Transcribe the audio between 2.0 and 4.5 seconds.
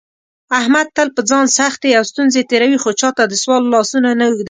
ستونزې تېروي، خو چاته دسوال لاسونه نه اوږدوي.